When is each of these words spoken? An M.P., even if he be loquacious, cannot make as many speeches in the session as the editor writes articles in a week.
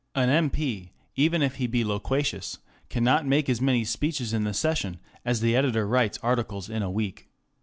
An 0.15 0.31
M.P., 0.31 0.93
even 1.15 1.43
if 1.43 1.57
he 1.57 1.67
be 1.67 1.83
loquacious, 1.83 2.57
cannot 2.89 3.27
make 3.27 3.47
as 3.47 3.61
many 3.61 3.85
speeches 3.85 4.33
in 4.33 4.45
the 4.45 4.53
session 4.55 4.99
as 5.23 5.41
the 5.41 5.55
editor 5.55 5.87
writes 5.87 6.17
articles 6.23 6.71
in 6.71 6.81
a 6.81 6.89
week. 6.89 7.29